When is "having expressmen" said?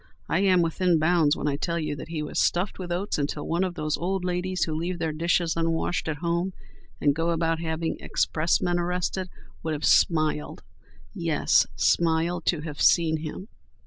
7.61-8.79